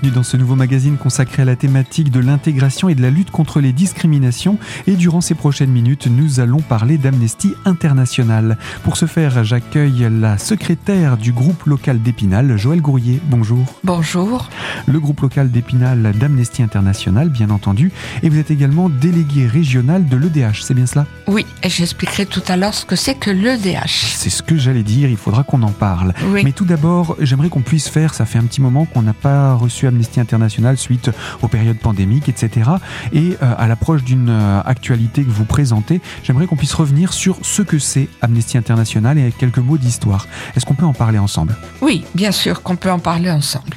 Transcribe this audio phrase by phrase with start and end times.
[0.00, 3.30] bienvenue dans ce nouveau magazine consacré à la thématique de l'intégration et de la lutte
[3.30, 4.58] contre les discriminations.
[4.86, 8.56] Et durant ces prochaines minutes, nous allons parler d'Amnesty International.
[8.82, 13.20] Pour ce faire, j'accueille la secrétaire du groupe local d'Épinal, Joël Gourrier.
[13.24, 13.64] Bonjour.
[13.84, 14.48] Bonjour.
[14.86, 17.90] Le groupe local d'Épinal d'Amnesty International, bien entendu.
[18.22, 21.06] Et vous êtes également délégué régional de l'EDH, c'est bien cela?
[21.26, 24.14] Oui, et j'expliquerai tout à l'heure ce que c'est que l'EDH.
[24.14, 26.14] C'est ce que j'allais dire, il faudra qu'on en parle.
[26.26, 26.42] Oui.
[26.44, 29.54] Mais tout d'abord, j'aimerais qu'on puisse faire, ça fait un petit moment qu'on n'a pas
[29.54, 31.10] reçu Amnesty International suite
[31.42, 32.70] aux périodes pandémiques, etc.
[33.12, 37.36] Et euh, à l'approche d'une euh, actualité que vous présentez, j'aimerais qu'on puisse revenir sur
[37.42, 40.26] ce que c'est Amnesty International et avec quelques mots d'histoire.
[40.56, 41.56] Est-ce qu'on peut en parler ensemble?
[41.80, 43.76] Oui, bien sûr qu'on peut en parler ensemble.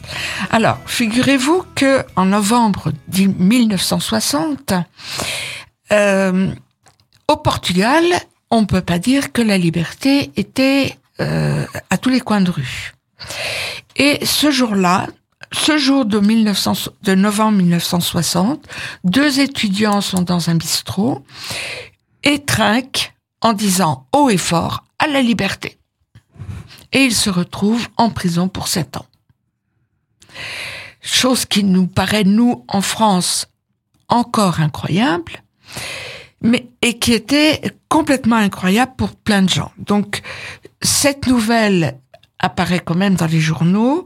[0.51, 4.73] Alors, figurez-vous que en novembre 1960,
[5.91, 6.51] euh,
[7.27, 8.03] au Portugal,
[8.49, 12.93] on ne peut pas dire que la liberté était à tous les coins de rue.
[13.95, 15.07] Et ce jour-là,
[15.53, 18.67] ce jour de, 1900 de novembre 1960,
[19.03, 21.23] deux étudiants sont dans un bistrot
[22.23, 25.77] et trinquent en disant haut et fort à la liberté.
[26.91, 29.05] Et ils se retrouvent en prison pour sept ans.
[31.01, 33.47] Chose qui nous paraît, nous, en France,
[34.07, 35.43] encore incroyable,
[36.41, 39.71] mais, et qui était complètement incroyable pour plein de gens.
[39.77, 40.21] Donc,
[40.81, 41.99] cette nouvelle
[42.43, 44.05] apparaît quand même dans les journaux.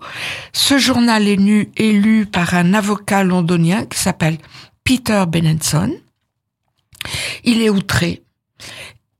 [0.54, 4.38] Ce journal est nu, élu par un avocat londonien qui s'appelle
[4.84, 5.92] Peter Benenson.
[7.44, 8.24] Il est outré.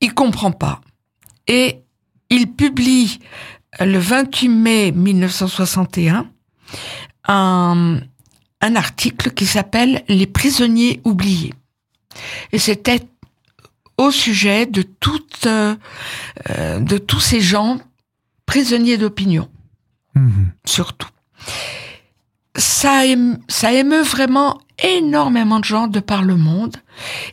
[0.00, 0.80] Il comprend pas.
[1.48, 1.82] Et
[2.30, 3.18] il publie
[3.80, 6.26] le 28 mai 1961
[7.26, 8.00] un,
[8.60, 11.54] un article qui s'appelle Les prisonniers oubliés.
[12.52, 13.00] Et c'était
[13.96, 15.74] au sujet de toutes, euh,
[16.78, 17.78] de tous ces gens
[18.48, 19.46] prisonniers d'opinion,
[20.14, 20.46] mmh.
[20.64, 21.10] surtout.
[22.56, 26.78] Ça, éme, ça émeut vraiment énormément de gens de par le monde.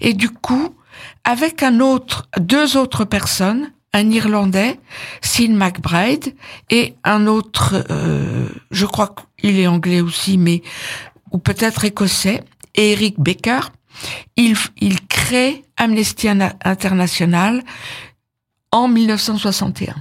[0.02, 0.76] Et du coup,
[1.24, 4.78] avec un autre, deux autres personnes, un Irlandais,
[5.22, 6.36] Sean McBride,
[6.70, 10.64] et un autre, euh, je crois qu'il est anglais aussi, mais
[11.32, 12.44] ou peut-être écossais,
[12.76, 13.62] Eric Baker,
[14.36, 17.64] il, il crée Amnesty International
[18.74, 19.96] en 1961.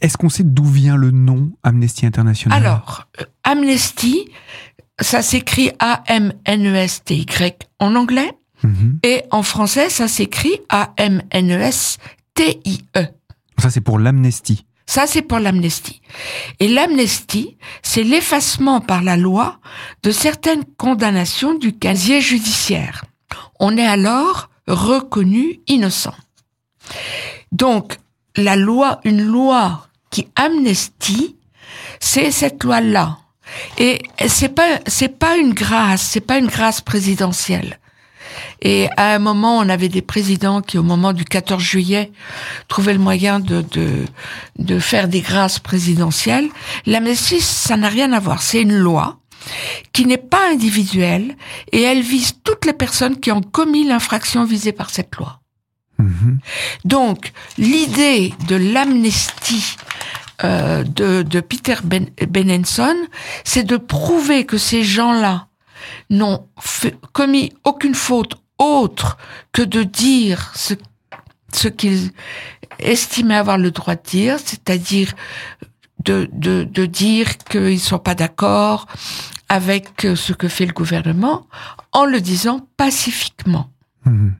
[0.00, 2.64] Est-ce qu'on sait d'où vient le nom Amnesty International?
[2.64, 4.28] Alors, euh, Amnesty,
[5.00, 8.98] ça s'écrit A-M-N-E-S-T-Y en anglais, mm -hmm.
[9.02, 12.02] et en français, ça s'écrit A-M-N-E-S-T-I-E.
[13.58, 14.64] Ça, c'est pour l'amnestie.
[14.86, 16.02] Ça, c'est pour l'amnestie.
[16.60, 19.58] Et l'amnestie, c'est l'effacement par la loi
[20.02, 23.04] de certaines condamnations du casier judiciaire.
[23.58, 26.14] On est alors reconnu innocent.
[27.52, 27.96] Donc,
[28.36, 31.36] la loi, une loi qui amnestie,
[32.00, 33.18] c'est cette loi-là.
[33.78, 37.78] Et c'est pas, c'est pas une grâce, c'est pas une grâce présidentielle.
[38.62, 42.12] Et à un moment, on avait des présidents qui, au moment du 14 juillet,
[42.68, 44.06] trouvaient le moyen de, de,
[44.58, 46.48] de faire des grâces présidentielles.
[46.86, 48.40] L'amnestie, ça n'a rien à voir.
[48.40, 49.18] C'est une loi
[49.92, 51.36] qui n'est pas individuelle
[51.72, 55.41] et elle vise toutes les personnes qui ont commis l'infraction visée par cette loi.
[56.02, 56.38] Mmh.
[56.84, 59.76] Donc, l'idée de l'amnestie
[60.44, 62.96] euh, de, Peter ben, Benenson,
[63.44, 65.46] c'est de prouver que ces gens-là
[66.10, 66.48] n'ont
[67.12, 69.18] commis aucune faute autre
[69.52, 72.10] que de dire ce, qu'ils
[72.78, 75.12] estimaient avoir le droit de dire, c'est-à-dire
[76.04, 78.86] de, dire qu'ils ne sont pas d'accord
[79.48, 81.46] avec ce que fait le gouvernement,
[81.92, 83.70] en le disant pacifiquement.
[84.04, 84.30] Mmh.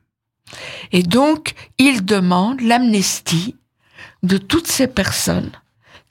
[0.93, 3.57] Et donc, il demande l'amnestie
[4.23, 5.51] de toutes ces personnes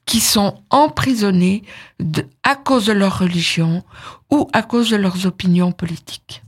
[0.05, 1.63] qui sont emprisonnées
[1.99, 3.83] de, à cause de leur religion
[4.29, 6.43] ou à cause de leurs opinions politiques.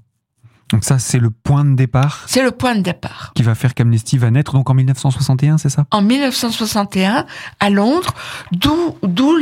[0.73, 3.31] Donc ça, c'est le point de départ C'est le point de départ.
[3.35, 5.85] Qui va faire qu'Amnesty va naître donc en 1961, c'est ça?
[5.91, 7.27] En 1961,
[7.59, 8.15] à Londres,
[8.51, 9.37] d'où d'où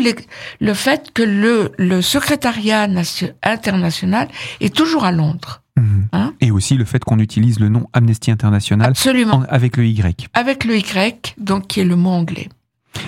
[0.59, 2.85] le fait que le, le secrétariat
[3.43, 4.27] international
[4.59, 5.61] est toujours à Londres.
[5.81, 6.07] Mmh.
[6.13, 9.37] Hein Et aussi le fait qu'on utilise le nom Amnesty International Absolument.
[9.37, 10.27] En, avec le Y.
[10.33, 12.49] Avec le Y, donc qui est le mot anglais.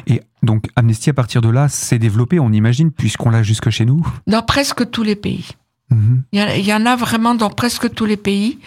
[0.07, 3.85] Et donc Amnesty, à partir de là, s'est développé, on imagine, puisqu'on l'a jusque chez
[3.85, 5.49] nous Dans presque tous les pays.
[5.89, 6.17] Mmh.
[6.31, 8.59] Il, y en a vraiment dans presque tous les pays.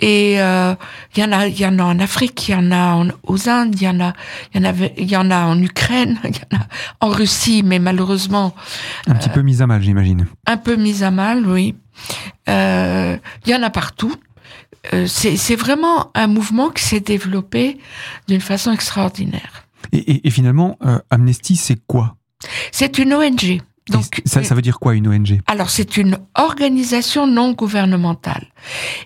[0.00, 0.74] Et euh,
[1.16, 3.48] il, y en a, y en a en Afrique, il y en a en, aux
[3.48, 4.12] Indes, il y en a,
[4.54, 6.66] y en, avait, y en a en Ukraine, il y en a
[7.00, 8.54] en Russie, mais malheureusement...
[9.06, 10.26] Un petit euh, peu mise à mal, j'imagine.
[10.46, 11.76] Un peu mise à mal, oui.
[12.48, 13.16] Euh,
[13.46, 14.14] il y en a partout.
[14.92, 17.78] Euh, c'est vraiment un mouvement qui s'est développé
[18.26, 19.66] d'une façon extraordinaire.
[19.92, 22.16] Et, et, et finalement, euh, Amnesty, c'est quoi
[22.72, 23.60] C'est une ONG.
[23.88, 28.46] Donc, ça, ça veut dire quoi une ONG Alors c'est une organisation non gouvernementale.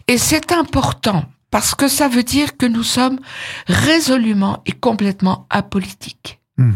[0.06, 3.18] Et c'est important parce que ça veut dire que nous sommes
[3.66, 6.40] résolument et complètement apolitiques.
[6.58, 6.72] Mmh.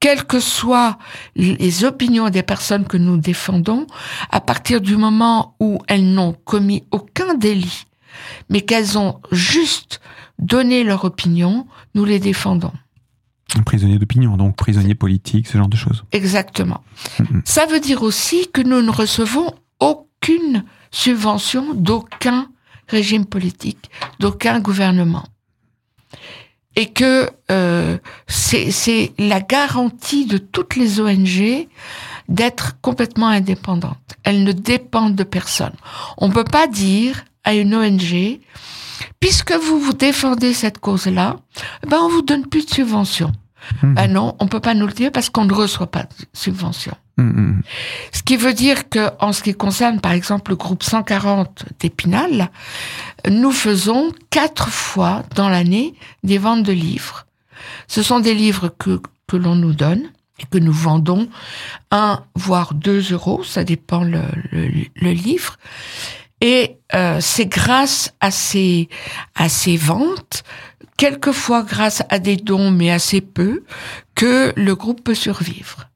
[0.00, 0.98] Quelles que soient
[1.36, 3.86] les opinions des personnes que nous défendons,
[4.30, 7.84] à partir du moment où elles n'ont commis aucun délit,
[8.48, 10.00] mais qu'elles ont juste
[10.38, 12.72] donné leur opinion, nous les défendons.
[13.64, 16.04] Prisonnier d'opinion, donc prisonnier politique, ce genre de choses.
[16.12, 16.82] Exactement.
[17.44, 22.48] Ça veut dire aussi que nous ne recevons aucune subvention d'aucun
[22.88, 25.24] régime politique, d'aucun gouvernement
[26.76, 31.66] et que euh, c'est la garantie de toutes les ONG
[32.28, 34.16] d'être complètement indépendantes.
[34.22, 35.74] Elles ne dépendent de personne.
[36.16, 38.38] On ne peut pas dire à une ONG,
[39.18, 41.36] puisque vous vous défendez cette cause-là,
[41.86, 43.32] ben on vous donne plus de subventions.
[43.82, 43.94] Mmh.
[43.94, 46.96] Ben non, on peut pas nous le dire parce qu'on ne reçoit pas de subventions.
[47.16, 47.62] Mmh, mmh.
[48.12, 52.50] Ce qui veut dire que, en ce qui concerne, par exemple, le groupe 140 d'Épinal,
[53.28, 57.26] nous faisons quatre fois dans l'année des ventes de livres.
[57.88, 61.28] Ce sont des livres que, que l'on nous donne et que nous vendons
[61.90, 64.22] un, voire deux euros, ça dépend le,
[64.52, 65.56] le, livre.
[66.40, 68.88] Et euh, c'est grâce à ces,
[69.34, 70.42] à ces ventes,
[70.96, 73.64] quelquefois grâce à des dons, mais assez peu,
[74.14, 75.90] que le groupe peut survivre.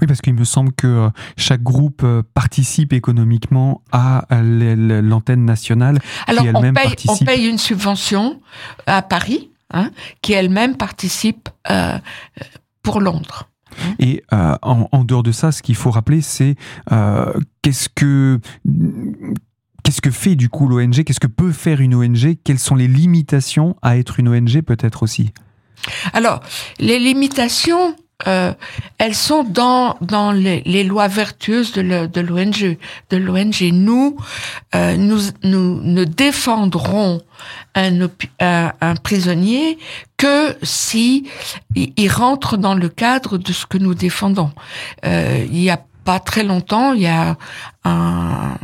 [0.00, 5.98] Oui, parce qu'il me semble que euh, chaque groupe euh, participe économiquement à l'antenne nationale.
[6.26, 8.40] Alors, qui on, paye, on paye une subvention
[8.86, 9.90] à Paris, hein,
[10.22, 11.98] qui elle-même participe euh,
[12.82, 13.48] pour Londres.
[14.00, 16.56] Et en, dehors de ça, ce qu'il faut rappeler, c'est
[17.62, 18.40] qu'est-ce que
[19.88, 22.88] Qu'est-ce que fait du coup l'ONG Qu'est-ce que peut faire une ONG Quelles sont les
[22.88, 25.32] limitations à être une ONG peut-être aussi?
[26.12, 26.40] Alors,
[26.78, 27.96] les limitations,
[28.26, 28.52] euh,
[28.98, 31.80] elles sont dans dans les, lois vertueuses de
[32.20, 32.76] l'ONG.
[33.08, 34.18] De l'ONG, nous,
[34.74, 37.22] euh, nous nous ne défendrons
[37.74, 38.08] un,
[38.40, 39.78] un, un, prisonnier
[40.18, 41.26] que si
[41.74, 44.52] il rentre dans le cadre de ce que nous défendons.
[45.06, 47.38] Euh, il y a pas très longtemps, il y a
[47.84, 48.58] un,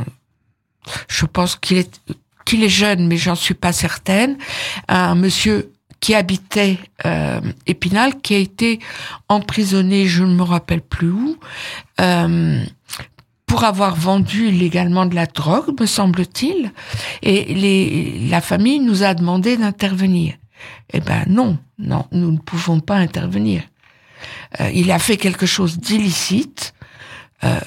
[1.07, 1.99] je pense qu'il est
[2.45, 4.37] qu'il est jeune, mais j'en suis pas certaine,
[4.87, 8.79] un monsieur qui habitait euh, Épinal, qui a été
[9.27, 11.37] emprisonné, je ne me rappelle plus où,
[11.99, 12.63] euh,
[13.47, 16.71] pour avoir vendu illégalement de la drogue, me semble-t-il.
[17.23, 20.35] Et les, la famille nous a demandé d'intervenir.
[20.93, 23.63] Eh ben non, non, nous ne pouvons pas intervenir.
[24.59, 26.73] Euh, il a fait quelque chose d'illicite.
[27.43, 27.59] Euh,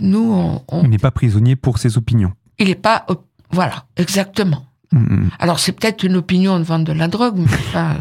[0.00, 0.82] nous, on, on...
[0.82, 2.32] Il n'est pas prisonnier pour ses opinions.
[2.58, 3.06] Il n'est pas,
[3.50, 4.68] voilà, exactement.
[4.94, 5.28] Mm-hmm.
[5.38, 7.96] Alors c'est peut-être une opinion de vente de la drogue, mais enfin,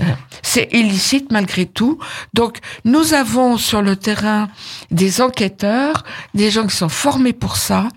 [0.00, 0.04] euh,
[0.42, 1.98] c'est illicite malgré tout.
[2.34, 4.48] Donc nous avons sur le terrain
[4.90, 6.04] des enquêteurs,
[6.34, 7.88] des gens qui sont formés pour ça,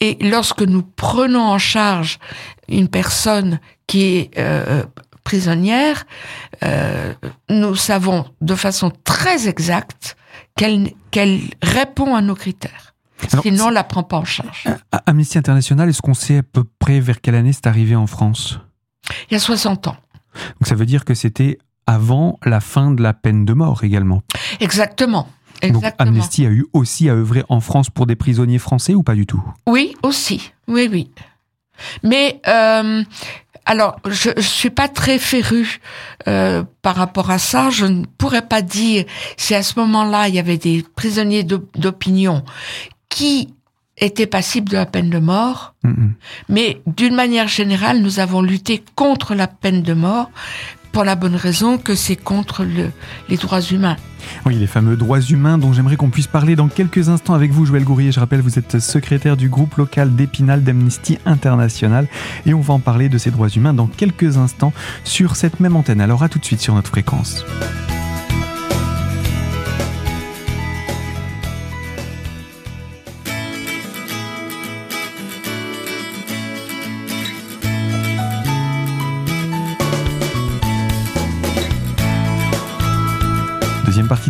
[0.00, 2.18] et lorsque nous prenons en charge
[2.68, 4.82] une personne qui est euh,
[5.22, 6.06] prisonnière,
[6.64, 7.12] euh,
[7.50, 10.16] nous savons de façon très exacte
[10.56, 12.94] qu'elle qu'elle répond à nos critères.
[13.42, 14.64] Sinon, on la prend pas en charge.
[14.66, 18.06] Euh, Amnesty International, est-ce qu'on sait à peu près vers quelle année c'est arrivé en
[18.06, 18.58] France?
[19.30, 19.96] Il y a 60 ans.
[20.60, 24.22] Donc ça veut dire que c'était avant la fin de la peine de mort également.
[24.60, 25.28] Exactement.
[25.62, 29.14] Donc Amnesty a eu aussi à œuvrer en France pour des prisonniers français ou pas
[29.14, 29.42] du tout?
[29.66, 30.52] Oui, aussi.
[30.68, 31.10] Oui, oui.
[32.02, 33.02] Mais euh,
[33.64, 35.80] alors, je, je suis pas très féru
[36.28, 37.70] euh, par rapport à ça.
[37.70, 39.04] Je ne pourrais pas dire
[39.36, 42.44] si à ce moment-là il y avait des prisonniers d'opinion
[43.08, 43.48] qui
[43.98, 45.74] était passible de la peine de mort,
[46.48, 50.30] mais d'une manière générale, nous avons lutté contre la peine de mort
[50.92, 52.90] pour la bonne raison que c'est contre le,
[53.28, 53.96] les droits humains.
[54.46, 57.66] Oui, les fameux droits humains dont j'aimerais qu'on puisse parler dans quelques instants avec vous,
[57.66, 58.12] Joël Gourrier.
[58.12, 62.08] Je rappelle, vous êtes secrétaire du groupe local d'Épinal d'Amnesty International
[62.46, 64.72] et on va en parler de ces droits humains dans quelques instants
[65.04, 66.00] sur cette même antenne.
[66.00, 67.44] Alors à tout de suite sur notre fréquence.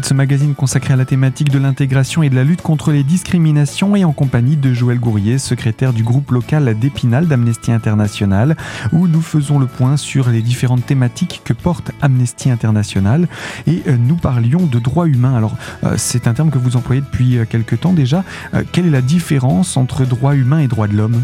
[0.06, 3.96] Ce magazine consacré à la thématique de l'intégration et de la lutte contre les discriminations
[3.96, 8.56] et en compagnie de Joël Gourrier, secrétaire du groupe local d'Épinal d'Amnesty International,
[8.92, 13.26] où nous faisons le point sur les différentes thématiques que porte Amnesty International
[13.66, 15.34] et euh, nous parlions de droits humains.
[15.34, 18.22] Alors euh, c'est un terme que vous employez depuis euh, quelque temps déjà.
[18.70, 21.20] Quelle est la différence entre droits humains et droits de l'homme?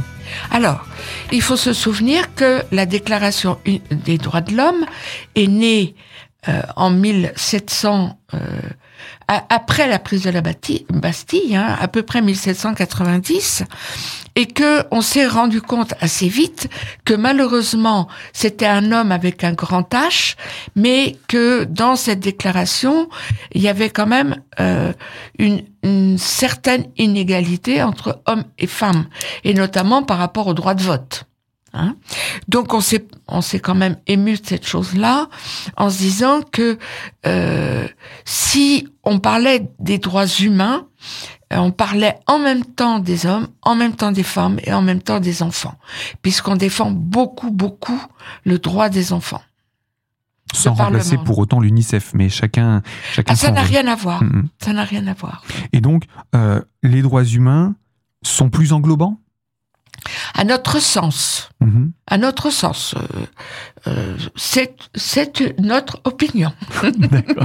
[0.51, 0.87] Alors,
[1.31, 3.59] il faut se souvenir que la Déclaration
[3.91, 4.87] des droits de l'homme
[5.37, 5.95] est née
[6.49, 8.39] euh, en 1700, euh,
[9.29, 13.63] après la prise de la Bastille, hein, à peu près 1790,
[14.35, 16.69] et que on s'est rendu compte assez vite
[17.05, 20.35] que malheureusement c'était un homme avec un grand H,
[20.75, 23.09] mais que dans cette déclaration
[23.53, 24.93] il y avait quand même euh,
[25.39, 29.07] une, une, certaine inégalité entre hommes et femmes,
[29.45, 31.25] et notamment par rapport au droit de vote.
[31.75, 31.97] Hein
[32.49, 35.29] Donc on s'est on s'est quand même ému de cette chose-là
[35.77, 36.79] en se disant que
[37.27, 37.89] euh,
[38.27, 40.87] si on parlait des droits humains,
[41.53, 44.83] euh, on parlait en même temps des hommes, en même temps des femmes et en
[44.83, 45.75] même temps des enfants,
[46.21, 48.01] puisqu'on défend beaucoup beaucoup
[48.45, 49.43] le droit des enfants.
[50.53, 52.83] Sans remplacer pour autant l'UNICEF, mais chacun
[53.15, 53.33] chacun.
[53.33, 54.23] Ah, ça n'a rien à voir.
[54.23, 54.49] Mm.
[54.63, 55.43] Ça n'a rien à voir.
[55.73, 57.75] Et donc euh, les droits humains
[58.23, 59.19] sont plus englobants?
[60.35, 61.51] À notre sens.
[61.63, 61.91] Mm-hmm.
[62.07, 62.95] À notre sens.
[62.97, 63.27] Euh,
[63.89, 64.77] euh, c'est
[65.59, 66.53] notre opinion.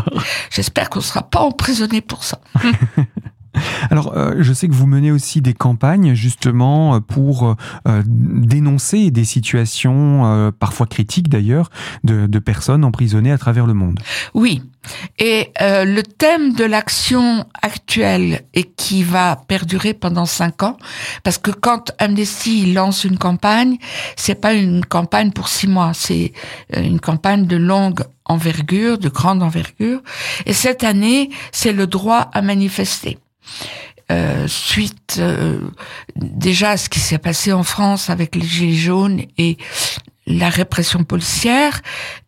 [0.51, 2.39] J'espère qu'on ne sera pas emprisonné pour ça.
[3.91, 7.55] Alors, euh, je sais que vous menez aussi des campagnes justement pour
[7.87, 11.69] euh, dénoncer des situations euh, parfois critiques d'ailleurs
[12.03, 13.99] de, de, personnes emprisonnées à travers le monde.
[14.33, 14.61] Oui,
[15.19, 20.77] et le thème de l'action actuelle et qui va perdurer pendant cinq ans,
[21.23, 23.77] parce que quand Amnesty lance une campagne,
[24.15, 26.31] c'est pas une campagne pour six mois, c'est
[26.73, 30.01] une campagne de longue envergure, de grande envergure.
[30.45, 33.17] Et cette année, c'est le droit à manifester.
[34.09, 35.59] Euh, suite euh,
[36.15, 39.57] déjà à ce qui s'est passé en France avec les Gilets jaunes et
[40.25, 41.81] la répression policière,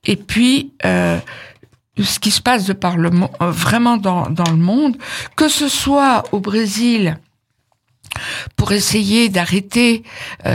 [0.03, 1.17] et puis euh,
[1.97, 3.09] ce qui se passe de par le
[3.39, 4.97] vraiment dans, le monde,
[5.37, 7.17] que ce soit au Brésil
[8.57, 10.03] pour essayer d'arrêter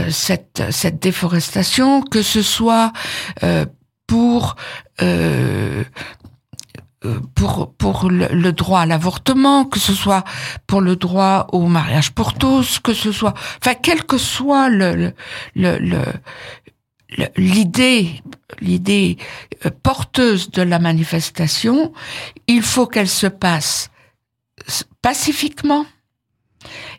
[0.09, 2.93] cette, cette déforestation, que ce soit
[4.07, 4.55] pour
[7.35, 10.23] pour pour le, droit à l'avortement, que ce soit
[10.67, 15.13] pour le droit au mariage pour tous, que ce soit, enfin quelle que soit le
[15.55, 16.01] le
[17.37, 18.21] l'idée
[18.59, 19.17] l'idée
[19.65, 21.93] euh, porteuse de la manifestation,
[22.47, 23.89] il faut qu'elle se passe
[25.01, 25.85] pacifiquement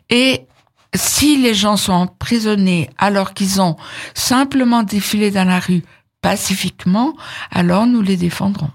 [0.09, 0.47] et
[0.95, 3.75] si les gens sont emprisonnés alors qu'ils ont
[4.13, 5.83] simplement défilé dans la rue
[6.21, 7.15] pacifiquement,
[7.51, 8.71] alors nous les défendrons.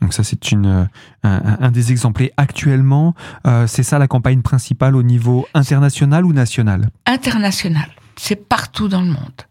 [0.00, 0.88] Donc ça, c'est une
[1.24, 2.30] euh, un, des exemples.
[2.36, 3.14] actuellement,
[3.46, 6.90] euh, c'est ça la campagne principale au niveau international ou national?
[7.06, 7.88] International.
[8.16, 9.42] C'est partout dans le monde.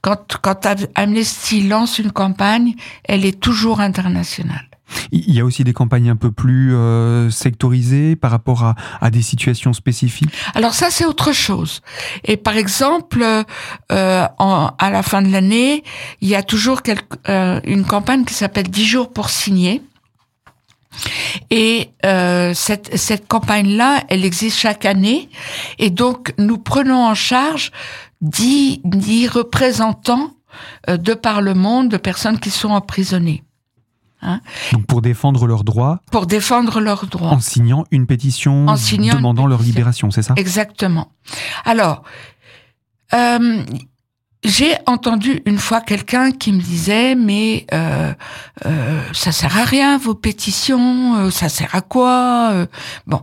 [0.00, 2.74] Quand, quand Amnesty lance une campagne,
[3.04, 4.66] elle est toujours internationale.
[5.12, 9.10] Il y a aussi des campagnes un peu plus euh, sectorisées par rapport à, à,
[9.10, 10.30] des situations spécifiques?
[10.54, 11.80] Alors ça c'est autre chose.
[12.24, 13.24] Et par exemple,
[13.92, 15.84] euh, en, à la fin de l'année,
[16.20, 19.82] il y a toujours quelque, euh, une campagne qui s'appelle 10 jours pour signer.
[21.50, 25.28] Et euh, cette, cette campagne-là, elle existe chaque année.
[25.78, 27.72] Et donc, nous prenons en charge
[28.20, 30.30] 10, 10 représentants
[30.88, 33.42] euh, de par le monde de personnes qui sont emprisonnées.
[34.24, 34.40] Hein?
[34.72, 37.30] Donc pour défendre leurs droits Pour défendre leurs droits.
[37.30, 40.34] En signant une pétition en signant demandant leur libération, c'est ça?
[40.36, 41.12] Exactement.
[41.64, 42.02] Alors,
[43.12, 43.62] euh,
[44.44, 48.12] j'ai entendu une fois quelqu'un qui me disait mais euh,
[48.66, 52.66] euh, ça sert à rien vos pétitions, euh, ça sert à quoi euh?
[53.06, 53.22] Bon,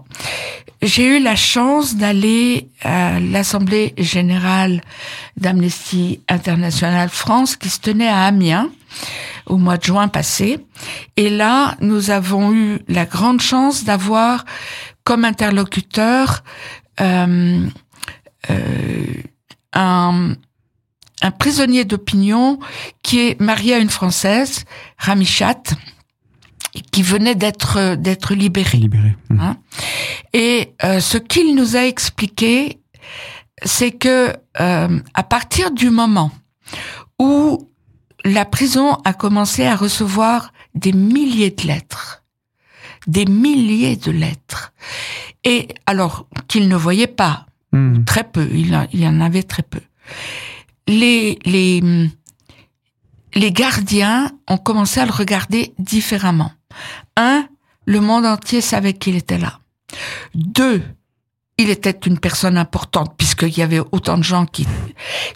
[0.82, 4.82] j'ai eu la chance d'aller à l'assemblée générale
[5.38, 8.70] d'Amnesty International France qui se tenait à Amiens
[9.46, 10.66] au mois de juin passé.
[11.18, 14.46] Et là, nous avons eu la grande chance d'avoir
[15.04, 16.44] comme interlocuteur
[17.00, 17.68] euh,
[18.50, 19.06] euh,
[19.74, 20.36] un,
[21.22, 22.60] un prisonnier d'opinion
[23.04, 24.66] qui est marié à une Française,
[24.98, 25.64] Ramichat,
[26.92, 28.78] qui venait d'être d'être libéré.
[28.78, 29.16] libéré.
[29.30, 29.40] Mmh.
[29.42, 29.58] Hein
[30.34, 32.80] Et euh, ce qu'il nous a expliqué,
[33.64, 36.32] c'est que à partir du moment
[37.20, 37.71] où
[38.24, 42.24] la prison a commencé à recevoir des milliers de lettres,
[43.08, 44.74] des milliers de lettres,
[45.44, 48.04] et alors qu'il ne voyait pas, mmh.
[48.06, 49.82] très peu, il, il y en avait très peu
[50.88, 51.82] les, les,
[53.34, 56.52] les gardiens ont commencé à le regarder différemment.
[57.18, 57.48] Un,
[57.86, 59.60] le monde entier savait qu'il était là.
[60.36, 60.84] Deux,
[61.58, 64.68] il était une personne importante puisqu'il y avait autant de gens qui...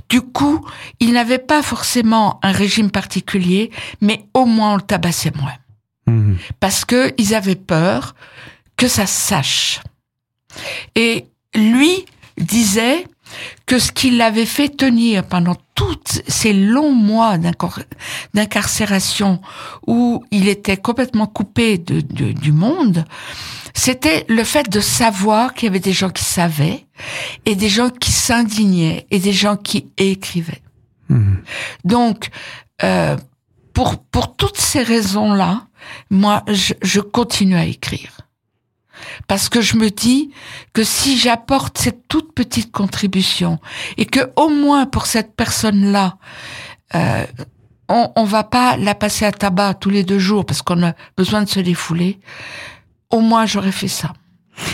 [0.10, 0.66] Du coup,
[1.00, 5.54] il n'avait pas forcément un régime particulier, mais au moins on le tabassait moins.
[6.08, 6.36] Mmh.
[6.60, 8.16] Parce que ils avaient peur
[8.78, 9.82] que ça se sache.
[10.96, 12.06] Et lui
[12.38, 13.06] disait,
[13.66, 17.38] que ce qui l'avait fait tenir pendant tous ces longs mois
[18.34, 19.42] d'incarcération
[19.88, 23.06] où il était complètement coupé de, du monde,
[23.74, 26.86] c'était le fait de savoir qu'il y avait des gens qui savaient
[27.46, 30.62] et des gens qui s'indignaient et des gens qui écrivaient.
[31.10, 31.36] Mmh.
[31.84, 32.30] Donc,
[32.84, 33.18] euh,
[33.74, 35.68] pour, pour toutes ces raisons-là,
[36.10, 38.25] moi, je, je continue à écrire.
[39.28, 40.32] Parce que je me dis
[40.74, 43.60] que si j'apporte cette toute petite contribution
[43.98, 46.18] et que au moins pour cette personne-là,
[46.96, 47.26] euh,
[47.90, 50.94] on, on va pas la passer à tabac tous les deux jours parce qu'on a
[51.18, 52.20] besoin de se défouler,
[53.10, 54.14] au moins j'aurais fait ça.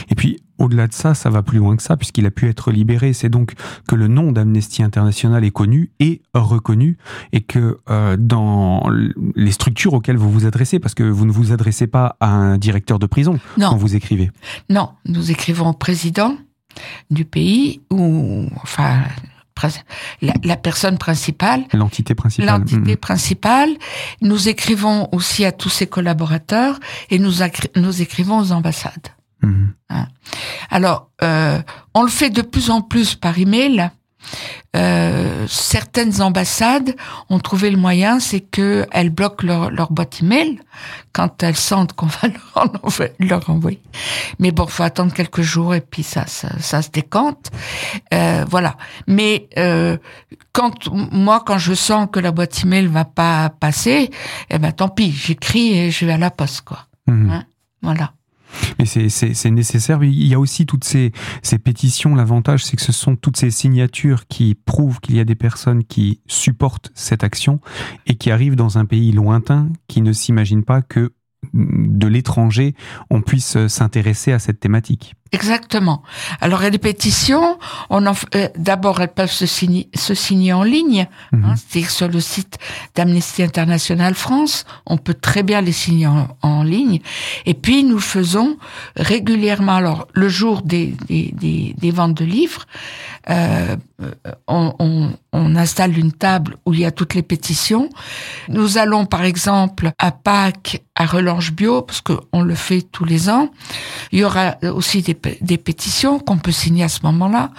[0.09, 2.71] Et puis, au-delà de ça, ça va plus loin que ça, puisqu'il a pu être
[2.71, 3.13] libéré.
[3.13, 3.53] C'est donc
[3.87, 6.97] que le nom d'Amnesty International est connu et reconnu,
[7.31, 8.89] et que euh, dans
[9.35, 12.57] les structures auxquelles vous vous adressez, parce que vous ne vous adressez pas à un
[12.57, 14.31] directeur de prison quand vous écrivez.
[14.69, 16.37] Non, nous écrivons au président
[17.09, 19.01] du pays, ou enfin
[20.21, 21.65] la, personne principale.
[21.73, 22.47] L'entité principale.
[22.47, 22.97] L'entité mm-hmm.
[22.97, 23.69] principale.
[24.21, 27.33] Nous écrivons aussi à tous ses collaborateurs et nous,
[27.75, 29.09] nous écrivons aux ambassades.
[29.41, 29.73] Mhm.
[29.89, 30.07] Hein.
[30.69, 31.59] Alors, euh,
[31.93, 33.91] on le fait de plus en plus par email.
[34.73, 36.95] Euh, certaines ambassades
[37.29, 40.59] ont trouvé le moyen, c'est que elles bloquent leur, leur boîte email
[41.11, 42.29] quand elles sentent qu'on va
[43.19, 43.81] leur, envoyer.
[44.39, 47.51] Mais bon, faut attendre quelques jours et puis ça, ça, se décante.
[48.13, 48.77] Euh, voilà.
[49.07, 49.97] Mais euh,
[50.53, 54.09] quand moi, quand je sens que la boîte email va pas passer,
[54.49, 56.87] eh ben tant pis, j'écris et je vais à la poste, quoi.
[57.07, 57.29] Mhm.
[57.29, 57.45] Hein?
[57.81, 58.13] Voilà.
[58.79, 60.03] Mais c'est nécessaire.
[60.03, 62.15] Il y a aussi toutes ces, ces pétitions.
[62.15, 65.83] L'avantage, c'est que ce sont toutes ces signatures qui prouvent qu'il y a des personnes
[65.83, 67.59] qui supportent cette action
[68.07, 71.11] et qui arrivent dans un pays lointain qui ne s'imaginent pas que
[71.53, 72.75] de l'étranger,
[73.09, 75.15] on puisse s'intéresser à cette thématique.
[75.33, 76.03] Exactement.
[76.41, 77.57] Alors, des pétitions.
[77.89, 81.45] On euh, d'abord, elles peuvent se signer, se signer en ligne, mhm.
[81.45, 82.57] hein, c'est-à-dire sur le site
[82.95, 84.65] d'Amnesty International France.
[84.85, 86.07] On peut très bien les signer
[86.41, 86.99] en, ligne.
[87.45, 88.57] Et puis, nous faisons
[88.97, 91.33] régulièrement, alors le jour des, des,
[91.77, 92.65] des, ventes de livres,
[93.29, 93.75] euh,
[94.47, 97.89] on, on, on, installe une table où il y a toutes les pétitions.
[98.47, 103.29] Nous allons, par exemple, à Pâques, à Relange Bio, parce qu'on le fait tous les
[103.29, 103.49] ans.
[104.11, 107.51] Il y aura aussi des des pétitions qu'on peut signer à ce moment-là.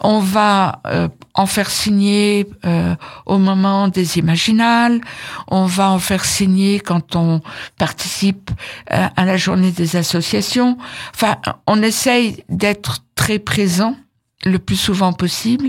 [0.00, 2.94] On va euh, en faire signer euh,
[3.26, 5.00] au moment des imaginales.
[5.48, 7.40] On va en faire signer quand on
[7.78, 8.50] participe
[8.92, 10.78] euh, à la journée des associations.
[11.14, 11.36] Enfin,
[11.66, 13.96] on essaye d'être très présent
[14.44, 15.68] le plus souvent possible,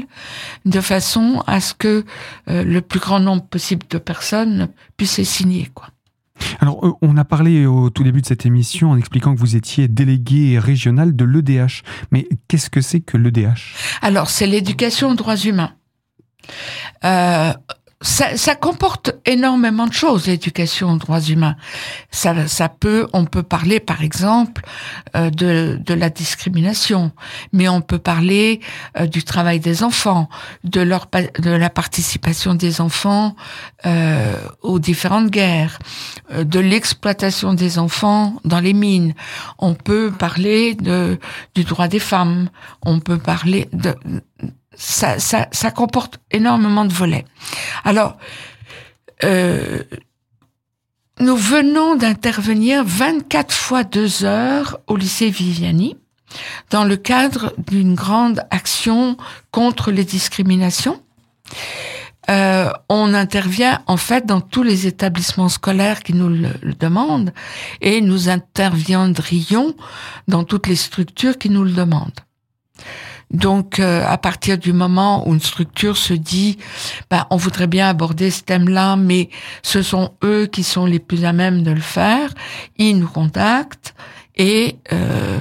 [0.65, 2.03] de façon à ce que
[2.47, 4.67] le plus grand nombre possible de personnes
[4.97, 5.89] puissent signer, quoi.
[6.59, 9.55] Alors, euh, on a parlé au tout début de cette émission en expliquant que vous
[9.55, 11.83] étiez délégué régional de l'EDH.
[12.11, 15.73] Mais qu'est-ce que c'est que l'EDH Alors, c'est l'éducation aux droits humains.
[17.03, 17.53] Euh,
[18.03, 21.55] ça, ça, comporte énormément de choses, l'éducation aux droits humains.
[22.11, 24.61] Ça, ça peut, on peut parler par exemple
[25.15, 27.11] euh, de, de la discrimination,
[27.53, 28.59] mais on peut parler
[28.99, 30.29] euh, du travail des enfants,
[30.63, 31.07] de leur
[31.39, 33.35] de la participation des enfants
[33.85, 35.79] euh, aux différentes guerres,
[36.31, 39.13] euh, de l'exploitation des enfants dans les mines.
[39.59, 41.19] On peut parler de
[41.55, 42.49] du droit des femmes.
[42.81, 43.95] On peut parler de
[44.75, 47.25] ça, ça, ça comporte énormément de volets.
[47.83, 48.17] Alors,
[49.23, 49.83] euh,
[51.19, 55.95] nous venons d'intervenir 24 fois deux heures au lycée Viviani
[56.71, 59.17] dans le cadre d'une grande action
[59.51, 61.01] contre les discriminations.
[62.29, 67.33] Euh, on intervient en fait dans tous les établissements scolaires qui nous le, demandent
[67.81, 69.75] et nous interviendrions
[70.29, 72.21] dans toutes les structures qui nous le demandent.
[73.33, 76.59] Donc, euh, à partir du moment où une structure se dit,
[77.09, 79.29] bah, on voudrait bien aborder ce thème-là, mais
[79.63, 82.29] ce sont eux qui sont les plus à même de le faire,
[82.77, 83.95] ils nous contactent
[84.35, 85.39] et euh,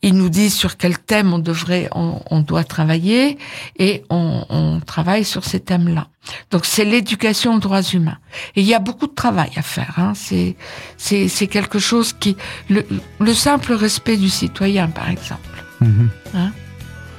[0.00, 3.36] ils nous disent sur quel thème on devrait, on, doit travailler
[3.78, 6.06] et on, on travaille sur ces thèmes-là.
[6.52, 8.18] Donc, c'est l'éducation aux droits humains.
[8.54, 9.94] Et il y a beaucoup de travail à faire.
[9.96, 10.12] Hein.
[10.14, 10.54] C'est
[10.96, 12.36] c'est quelque chose qui
[12.68, 12.86] le,
[13.18, 15.64] le simple respect du citoyen, par exemple.
[15.82, 16.08] Mm-hmm.
[16.34, 16.52] Hein?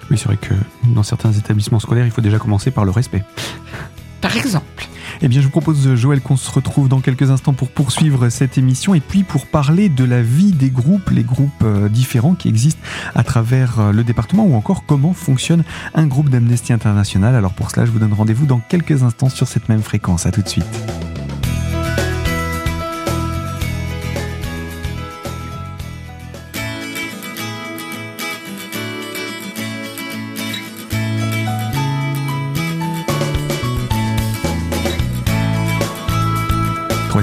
[0.10, 3.24] Oui, c'est vrai que dans certains établissements scolaires, il faut déjà commencer par le respect.
[4.22, 4.88] Par exemple.
[5.22, 8.58] Eh bien, je vous propose, Joël, qu'on se retrouve dans quelques instants pour poursuivre cette
[8.58, 12.48] émission et puis pour parler de la vie des groupes, les groupes euh, différents qui
[12.48, 12.82] existent
[13.16, 17.36] à travers euh, le département ou encore comment fonctionne un groupe d'Amnesty International.
[17.36, 20.26] Alors pour cela, je vous donne rendez-vous dans quelques instants sur cette même fréquence.
[20.26, 21.19] À tout de suite.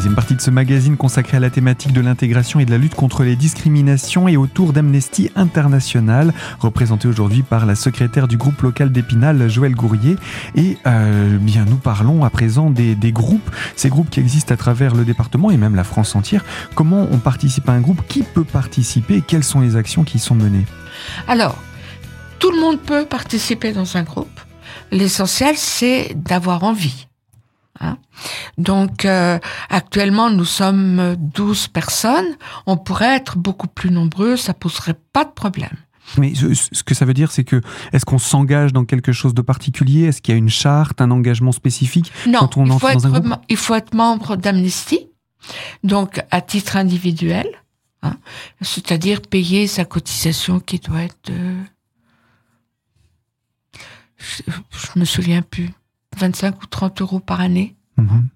[0.07, 2.95] Troisième partie de ce magazine consacré à la thématique de l'intégration et de la lutte
[2.95, 8.92] contre les discriminations et autour d'Amnesty International, représenté aujourd'hui par la secrétaire du groupe local
[8.92, 10.14] d'Épinal, Joël Gourrier.
[10.55, 14.57] Et euh, bien, nous parlons à présent des, des, groupes, ces groupes qui existent à
[14.57, 16.45] travers le département et même la France entière.
[16.77, 18.07] Comment on participe à un groupe?
[18.07, 19.25] Qui peut participer?
[19.27, 20.66] Quelles sont les actions qui sont menées?
[21.27, 21.59] Alors,
[22.38, 24.40] tout le monde peut participer dans un groupe.
[24.92, 27.09] L'essentiel, c'est d'avoir envie.
[27.81, 27.99] Hein.
[28.59, 32.37] Donc euh, actuellement nous sommes 12 personnes,
[32.67, 35.77] on pourrait être beaucoup plus nombreux, ça poserait pas de problème.
[36.19, 37.61] Mais ce que ça veut dire, c'est que
[37.93, 40.05] est-ce qu'on s'engage dans quelque chose de particulier?
[40.05, 42.95] Est-ce qu'il y a une charte, un engagement spécifique non, quand on il entre faut
[42.95, 43.41] dans un être, groupe?
[43.49, 45.09] il faut être membre d'Amnesty,
[45.83, 47.49] donc à titre individuel,
[48.03, 48.17] hein,
[48.61, 51.62] c'est-à-dire payer sa cotisation qui doit être, euh,
[54.17, 55.71] je, je me souviens plus,
[56.16, 57.74] 25 ou 30 euros par année.
[57.96, 58.29] Mhm.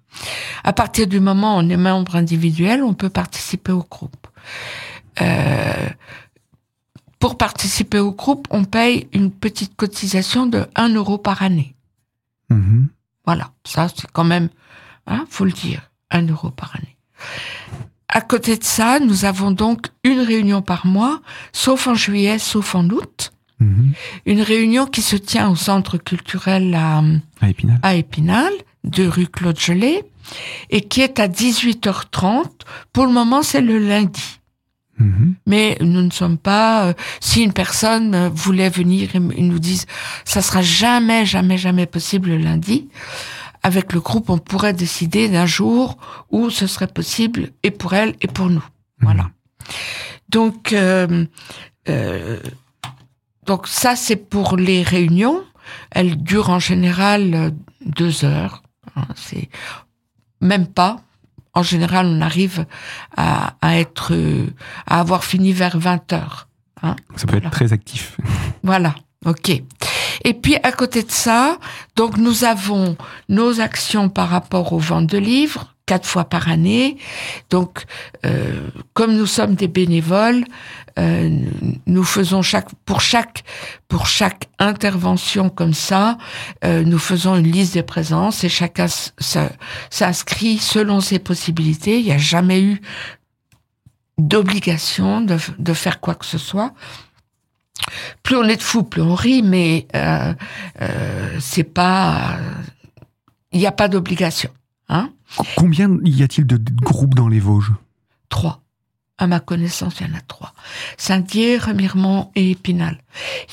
[0.63, 4.27] À partir du moment où on est membre individuel, on peut participer au groupe.
[5.21, 5.89] Euh,
[7.19, 11.75] pour participer au groupe, on paye une petite cotisation de 1 euro par année.
[12.49, 12.89] Mhm.
[13.25, 14.49] Voilà, ça c'est quand même,
[15.05, 16.97] hein, faut le dire, 1 euro par année.
[18.07, 21.21] À côté de ça, nous avons donc une réunion par mois,
[21.53, 23.31] sauf en juillet, sauf en août.
[23.61, 23.93] Mhm.
[24.25, 27.01] Une réunion qui se tient au centre culturel à,
[27.41, 27.79] À Épinal.
[27.83, 28.51] à Épinal,
[28.83, 30.03] de rue Claude Gelée,
[30.71, 32.45] et qui est à 18h30.
[32.91, 34.39] Pour le moment, c'est le lundi.
[34.97, 35.35] Mhm.
[35.45, 36.85] Mais nous ne sommes pas.
[36.87, 39.85] euh, si une personne euh, voulait venir et nous disent,
[40.25, 42.87] ça sera jamais, jamais, jamais possible le lundi.
[43.63, 45.97] Avec le groupe, on pourrait décider d'un jour
[46.31, 48.65] où ce serait possible et pour elle et pour nous.
[49.01, 49.29] Voilà.
[50.29, 51.25] Donc, euh,
[51.89, 52.39] euh,
[53.45, 55.43] donc ça c'est pour les réunions.
[55.91, 57.49] Elles durent en général euh,
[57.85, 58.63] deux heures.
[58.95, 59.49] Hein, C'est
[60.41, 60.97] même pas.
[61.53, 62.65] En général, on arrive
[63.17, 64.47] à, à être, euh,
[64.87, 66.47] à avoir fini vers 20 heures.
[66.81, 66.95] Hein.
[67.15, 67.47] Ça peut Voilà.
[67.47, 68.17] être très actif.
[68.63, 69.49] Voilà, ok.
[70.23, 71.57] Et puis à côté de ça,
[71.95, 72.95] donc nous avons
[73.27, 76.95] nos actions par rapport aux ventes de livres quatre fois par année.
[77.49, 77.83] Donc,
[78.25, 80.45] euh, comme nous sommes des bénévoles,
[80.97, 81.29] euh,
[81.85, 83.43] nous faisons chaque pour chaque
[83.89, 86.17] pour chaque intervention comme ça,
[86.63, 88.85] euh, nous faisons une liste des présences et chacun
[89.89, 91.99] s'inscrit selon ses possibilités.
[91.99, 92.79] Il n'y a jamais eu
[94.17, 96.73] d'obligation de, de faire quoi que ce soit
[98.23, 99.87] plus on est de fous, plus on rit, mais
[101.39, 102.37] c'est pas,
[103.51, 104.51] il n'y a pas d'obligation.
[104.91, 105.09] Hein
[105.55, 107.71] Combien y a-t-il de groupes dans les Vosges?
[108.29, 108.61] Trois.
[109.17, 110.53] À ma connaissance, il y en a trois.
[110.97, 113.01] Saint-Dié, Remiremont et Épinal.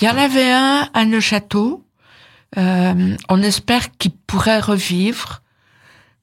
[0.01, 1.85] Il y en avait un à Neuchâteau.
[2.57, 5.42] Euh, on espère qu'il pourrait revivre.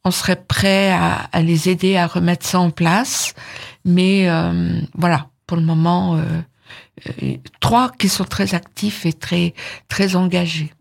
[0.04, 3.34] On serait prêt à, à les aider à remettre ça en place.
[3.86, 9.54] Mais euh, voilà, pour le moment, euh, trois qui sont très actifs et très
[9.88, 10.73] très engagés.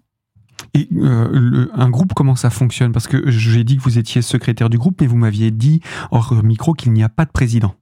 [0.73, 2.93] Et euh, un groupe, comment ça fonctionne?
[2.93, 6.33] Parce que j'ai dit que vous étiez secrétaire du groupe, mais vous m'aviez dit hors
[6.43, 7.75] micro qu'il n'y a pas de président.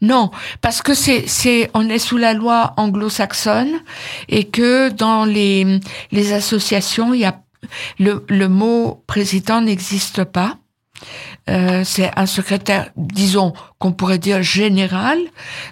[0.00, 0.30] Non,
[0.62, 3.80] parce que c'est on est sous la loi anglo-saxonne
[4.28, 5.80] et que dans les
[6.32, 7.42] associations il y a
[7.98, 10.58] le mot président n'existe pas.
[11.48, 15.18] Euh, c'est un secrétaire, disons qu'on pourrait dire général.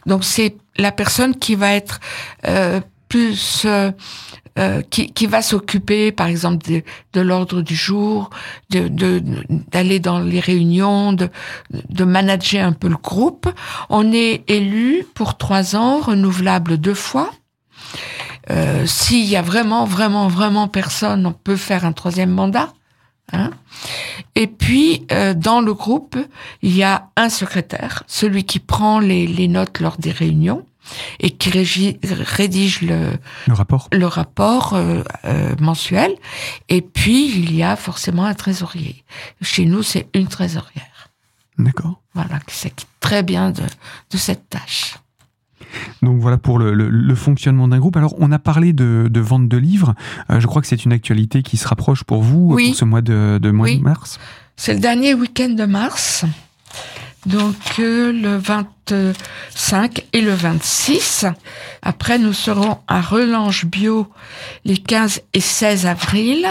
[0.06, 2.00] Donc c'est la personne qui va être
[2.46, 3.66] euh, plus
[4.58, 8.30] euh, qui, qui va s'occuper, par exemple, de, de l'ordre du jour,
[8.70, 9.22] de de-
[9.72, 11.28] d'aller dans les réunions, de,
[11.70, 13.48] de manager un peu le groupe.
[13.90, 17.30] On est élu pour trois ans, renouvelable deux fois.
[18.50, 22.72] Euh, S'il y a vraiment, vraiment, vraiment personne, on peut faire un troisième mandat.
[23.32, 23.50] Hein
[24.36, 26.16] et puis, euh, dans le groupe,
[26.62, 30.64] il y a un secrétaire, celui qui prend les, les notes lors des réunions
[31.20, 33.12] et qui régi- rédige le,
[33.46, 36.12] Le rapport le rapport euh, euh, mensuel.
[36.68, 39.04] Et puis, il y a forcément un trésorier.
[39.42, 41.10] Chez nous, c'est une trésorière.
[41.58, 42.00] D'accord.
[42.14, 44.96] Voilà, qui s'acquitte très bien de, de cette tâche.
[46.02, 47.96] Donc voilà pour le, le- le fonctionnement d'un groupe.
[47.96, 49.94] Alors on a parlé de, de vente de livres.
[50.30, 52.68] Euh, je crois que c'est une actualité qui se rapproche pour vous Oui.
[52.68, 53.78] pour ce mois de, de mois Oui.
[53.78, 54.18] de mars.
[54.56, 56.24] C'est le dernier week-end de mars.
[57.26, 61.26] Donc euh, le 25 et le 26.
[61.82, 64.06] Après, nous serons à Relange Bio
[64.64, 66.46] les 15 et 16 avril.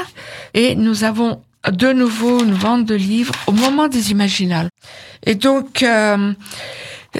[0.53, 4.69] Et nous avons de nouveau une vente de livres au moment des Imaginales.
[5.25, 6.33] Et donc, euh,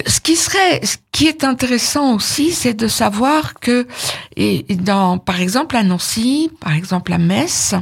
[0.06, 3.86] Ce qui serait, ce qui est intéressant aussi, c'est de savoir que,
[4.36, 7.74] et dans, par exemple à Nancy, par exemple à Metz,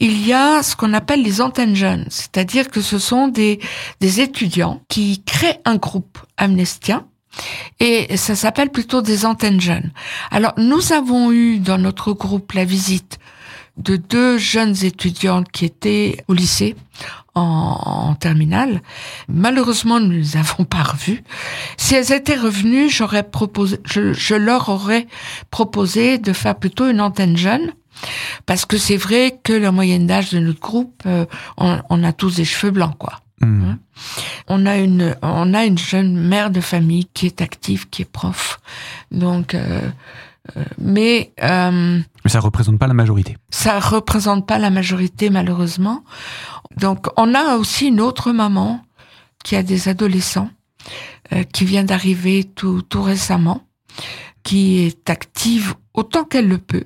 [0.00, 3.58] il y a ce qu'on appelle les antennes jeunes, c'est-à-dire que ce sont des,
[4.00, 7.06] des étudiants qui créent un groupe amnestien
[7.80, 9.92] et ça s'appelle plutôt des antennes jeunes.
[10.30, 13.18] Alors, nous avons eu dans notre groupe la visite
[13.76, 16.76] de deux jeunes étudiantes qui étaient au lycée
[17.36, 18.82] en, terminale.
[19.28, 21.22] Malheureusement, nous ne les avons pas revues.
[21.76, 25.06] Si elles étaient revenues, j'aurais proposé, je, leur aurais
[25.50, 27.72] proposé de faire plutôt une antenne jeune.
[28.44, 31.24] Parce que c'est vrai que la moyenne d'âge de notre groupe, euh,
[31.56, 33.20] on, a tous des cheveux blancs, quoi.
[33.40, 33.64] Mmh.
[33.64, 33.78] Hein
[34.48, 38.10] on a une, on a une jeune mère de famille qui est active, qui est
[38.10, 38.60] prof.
[39.10, 39.90] Donc, euh,
[40.56, 43.36] euh, mais mais ça représente pas la majorité.
[43.50, 46.02] Ça représente pas la majorité malheureusement.
[46.76, 48.82] Donc, on a aussi une autre maman
[49.44, 50.50] qui a des adolescents
[51.52, 53.66] qui vient d'arriver tout tout récemment,
[54.44, 56.84] qui est active autant qu'elle le peut.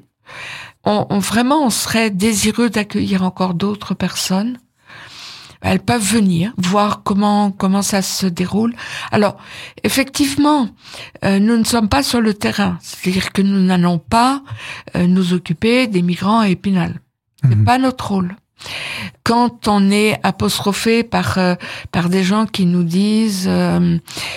[0.84, 4.58] On, vraiment, on serait désireux d'accueillir encore d'autres personnes
[5.62, 8.74] elles peuvent venir voir comment comment ça se déroule.
[9.12, 9.36] Alors
[9.82, 10.68] effectivement,
[11.24, 14.42] euh, nous ne sommes pas sur le terrain, c'est-à-dire que nous n'allons pas
[14.96, 17.00] euh, nous occuper des migrants à Épinal.
[17.42, 17.64] C'est mhm.
[17.64, 18.36] pas notre rôle.
[19.24, 21.54] Quand on est apostrophé par euh,
[21.92, 23.48] par des gens qui nous disent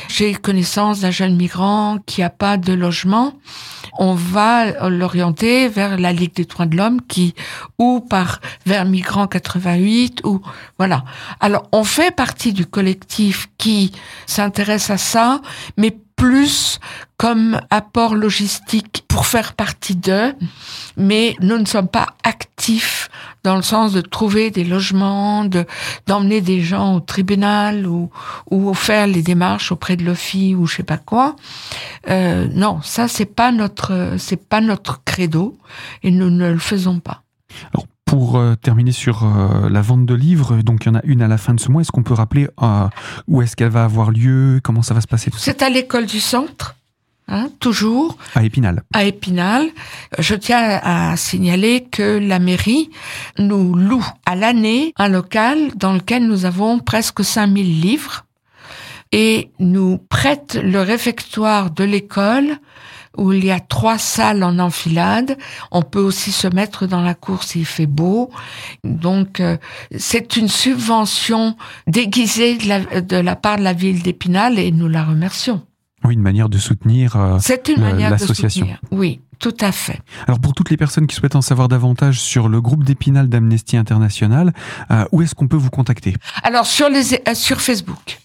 [0.08, 3.34] j'ai connaissance d'un jeune migrant qui a pas de logement,
[3.98, 7.36] on va l'orienter vers la Ligue des droits de l'homme qui
[7.78, 10.42] ou par vers Migrants 88 ou
[10.78, 11.04] voilà.
[11.40, 13.92] Alors on fait partie du collectif qui
[14.26, 15.42] s'intéresse à ça,
[15.78, 16.80] mais plus
[17.18, 20.34] comme apport logistique pour faire partie d'eux,
[20.98, 23.10] mais nous ne sommes pas actifs
[23.44, 25.66] dans le sens de trouver des logements, de
[26.08, 28.10] d'emmener des gens au tribunal ou
[28.50, 31.36] ou faire les démarches auprès de l'OFI ou je sais pas quoi.
[32.10, 35.58] Euh, non, ça c'est pas notre c'est pas notre credo
[36.04, 37.24] et nous ne le faisons pas.
[37.74, 41.02] Alors pour euh, terminer sur euh, la vente de livres, donc il y en a
[41.04, 41.82] une à la fin de ce mois.
[41.82, 42.88] Est-ce qu'on peut rappeler euh,
[43.28, 44.60] où est-ce qu'elle va avoir lieu?
[44.64, 46.76] Comment ça va se passer tout C'est à l'école du centre.
[47.28, 48.18] Hein, toujours.
[48.36, 48.84] À Épinal.
[48.94, 49.70] À Épinal.
[50.20, 52.90] Je tiens à signaler que la mairie
[53.38, 58.26] nous loue à l'année un local dans lequel nous avons presque 5000 livres
[59.14, 62.58] et nous prête le réfectoire de l'école
[63.18, 65.38] où il y a trois salles en enfilade.
[65.72, 68.32] On peut aussi se mettre dans la cour s'il fait beau.
[68.84, 69.58] Donc, euh,
[69.96, 71.56] c'est une subvention
[71.88, 75.62] déguisée de la, de la, part de la ville d'Épinal et nous la remercions.
[76.06, 77.38] Oui, une manière de soutenir euh,
[78.10, 78.68] l'association.
[78.92, 80.02] Oui, tout à fait.
[80.28, 83.78] Alors pour toutes les personnes qui souhaitent en savoir davantage sur le groupe d'Épinal d'Amnesty
[83.78, 84.54] International,
[84.92, 86.16] euh, où est-ce qu'on peut vous contacter?
[86.44, 87.04] Alors sur les
[87.36, 88.20] sur Facebook.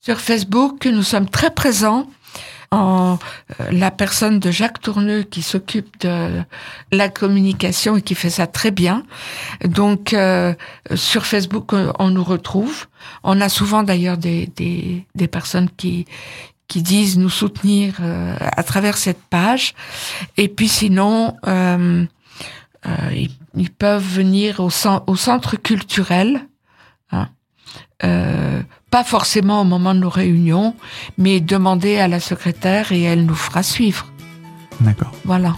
[0.00, 2.08] Sur Facebook, nous sommes très présents
[2.70, 3.18] en
[3.60, 6.42] euh, la personne de Jacques Tourneux qui s'occupe de
[6.92, 9.02] la communication et qui fait ça très bien.
[9.64, 10.54] Donc euh,
[10.94, 12.86] sur Facebook, on nous retrouve.
[13.24, 16.06] On a souvent d'ailleurs des, des, des personnes qui
[16.70, 19.74] qui disent nous soutenir euh, à travers cette page.
[20.36, 22.06] Et puis sinon, euh,
[23.12, 24.70] ils, ils, peuvent venir au,
[25.06, 26.46] au centre culturel.
[27.10, 27.28] Hein,
[28.04, 30.76] euh, pas forcément au moment de nos réunions,
[31.18, 34.06] mais demander à la secrétaire et elle nous fera suivre.
[34.80, 35.12] D'accord.
[35.24, 35.56] Voilà.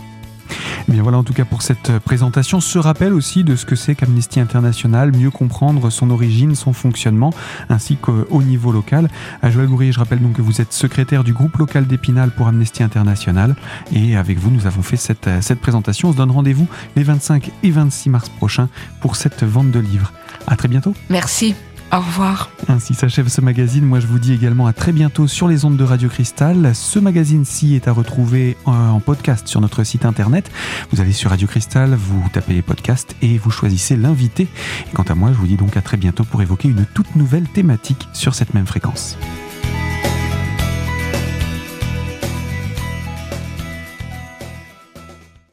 [1.01, 4.41] Voilà en tout cas pour cette présentation, ce rappel aussi de ce que c'est qu'Amnesty
[4.41, 7.33] International, mieux comprendre son origine, son fonctionnement,
[7.69, 9.09] ainsi qu'au niveau local.
[9.43, 12.47] À Joël Gourrier, je rappelle donc que vous êtes secrétaire du groupe local d'Épinal pour
[12.49, 13.57] Amnesty International,
[13.93, 16.09] et avec vous nous avons fait cette, cette présentation.
[16.09, 18.69] On se donne rendez-vous les 25 et 26 mars prochains
[19.01, 20.13] pour cette vente de livres.
[20.47, 20.95] À très bientôt.
[21.09, 21.55] Merci.
[21.93, 22.49] Au revoir.
[22.69, 23.85] Ainsi s'achève ce magazine.
[23.85, 26.75] Moi, je vous dis également à très bientôt sur les ondes de Radio Cristal.
[26.75, 30.51] Ce magazine-ci est à retrouver en podcast sur notre site internet.
[30.91, 34.49] Vous allez sur Radio Cristal, vous tapez les podcasts et vous choisissez l'invité.
[34.95, 37.47] Quant à moi, je vous dis donc à très bientôt pour évoquer une toute nouvelle
[37.47, 39.19] thématique sur cette même fréquence.